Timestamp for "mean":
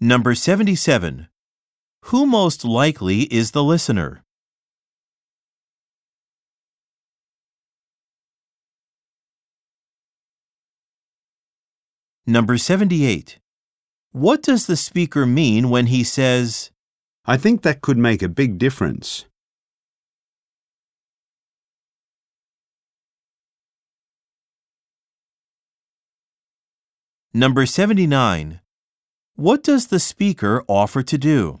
15.24-15.70